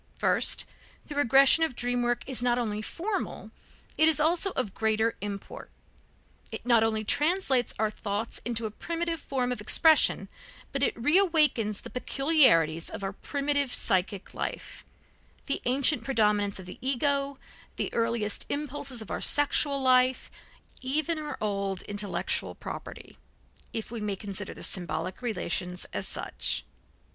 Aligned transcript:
First: 0.17 0.65
the 1.05 1.13
regression 1.13 1.63
of 1.63 1.75
dream 1.75 2.01
work 2.01 2.23
is 2.25 2.41
not 2.41 2.57
only 2.57 2.81
formal, 2.81 3.51
it 3.99 4.07
is 4.07 4.19
also 4.19 4.49
of 4.53 4.73
greater 4.73 5.15
import. 5.21 5.69
It 6.51 6.65
not 6.65 6.83
only 6.83 7.03
translates 7.03 7.75
our 7.77 7.91
thoughts 7.91 8.41
into 8.43 8.65
a 8.65 8.71
primitive 8.71 9.19
form 9.19 9.51
of 9.51 9.61
expression, 9.61 10.27
but 10.71 10.81
it 10.81 10.95
reawakens 10.95 11.83
the 11.83 11.91
peculiarities 11.91 12.89
of 12.89 13.03
our 13.03 13.13
primitive 13.13 13.71
psychic 13.71 14.33
life, 14.33 14.83
the 15.45 15.61
ancient 15.65 16.03
predominance 16.03 16.57
of 16.57 16.65
the 16.65 16.79
ego, 16.81 17.37
the 17.75 17.93
earliest 17.93 18.47
impulses 18.49 19.03
of 19.03 19.11
our 19.11 19.21
sexual 19.21 19.79
life, 19.79 20.31
even 20.81 21.19
our 21.19 21.37
old 21.39 21.83
intellectual 21.83 22.55
property, 22.55 23.19
if 23.71 23.91
we 23.91 24.01
may 24.01 24.15
consider 24.15 24.55
the 24.55 24.63
symbolic 24.63 25.21
relations 25.21 25.85
as 25.93 26.07
such. 26.07 26.65